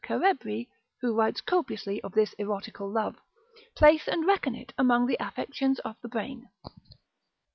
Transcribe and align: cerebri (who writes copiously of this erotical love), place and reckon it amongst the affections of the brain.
cerebri 0.03 0.67
(who 1.01 1.13
writes 1.15 1.41
copiously 1.41 2.01
of 2.01 2.13
this 2.13 2.33
erotical 2.39 2.91
love), 2.91 3.17
place 3.75 4.07
and 4.07 4.25
reckon 4.25 4.55
it 4.55 4.73
amongst 4.75 5.07
the 5.09 5.23
affections 5.23 5.77
of 5.85 5.95
the 6.01 6.09
brain. 6.09 6.49